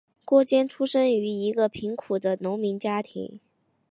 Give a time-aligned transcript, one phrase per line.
[0.25, 3.39] 郭坚出生于一个贫苦的农民家庭。